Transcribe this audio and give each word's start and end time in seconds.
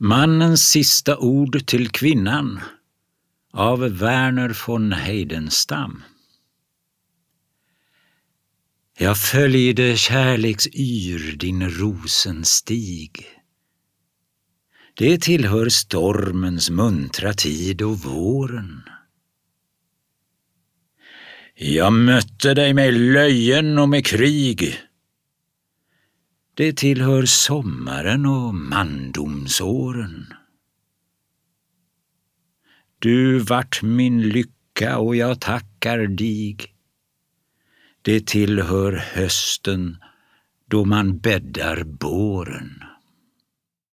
Mannens 0.00 0.70
sista 0.70 1.18
ord 1.18 1.66
till 1.66 1.90
kvinnan 1.90 2.60
av 3.52 3.80
Verner 3.80 4.56
von 4.66 4.92
Heidenstam. 4.92 6.02
Jag 8.98 9.18
följde 9.18 9.96
kärleksyr 9.96 11.36
din 11.36 11.70
rosenstig. 11.70 13.26
Det 14.94 15.18
tillhör 15.18 15.68
stormens 15.68 16.70
muntra 16.70 17.32
tid 17.32 17.82
och 17.82 17.98
våren. 17.98 18.82
Jag 21.54 21.92
mötte 21.92 22.54
dig 22.54 22.74
med 22.74 22.94
löjen 22.94 23.78
och 23.78 23.88
med 23.88 24.06
krig. 24.06 24.87
Det 26.58 26.72
tillhör 26.76 27.24
sommaren 27.24 28.26
och 28.26 28.54
mandomsåren. 28.54 30.34
Du 32.98 33.38
vart 33.38 33.82
min 33.82 34.22
lycka 34.22 34.98
och 34.98 35.16
jag 35.16 35.40
tackar 35.40 35.98
dig. 35.98 36.56
Det 38.02 38.26
tillhör 38.26 38.92
hösten 38.92 39.96
då 40.66 40.84
man 40.84 41.18
bäddar 41.18 41.84
båren. 41.84 42.82